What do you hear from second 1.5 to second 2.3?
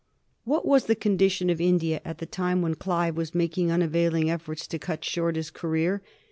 of India at the